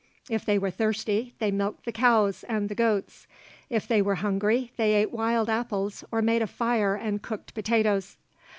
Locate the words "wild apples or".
5.11-6.23